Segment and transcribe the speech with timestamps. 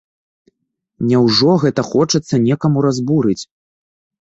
[1.09, 3.39] Няўжо гэта хочацца некаму разбурыць?